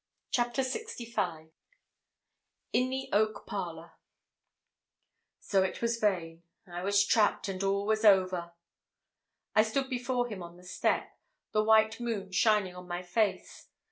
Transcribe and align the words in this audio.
CHAPTER 0.31 0.63
LXV 0.63 1.51
IN 2.73 2.89
THE 2.89 3.07
OAK 3.13 3.45
PARLOUR 3.45 3.91
So 5.39 5.61
it 5.61 5.79
was 5.83 5.97
vain: 5.99 6.41
I 6.65 6.81
was 6.81 7.05
trapped, 7.05 7.47
and 7.47 7.61
all 7.61 7.85
was 7.85 8.03
over. 8.03 8.53
I 9.53 9.61
stood 9.61 9.91
before 9.91 10.25
him 10.27 10.41
on 10.41 10.57
the 10.57 10.63
step, 10.63 11.07
the 11.51 11.63
white 11.63 11.99
moon 11.99 12.31
shining 12.31 12.75
on 12.75 12.87
my 12.87 13.03
face. 13.03 13.67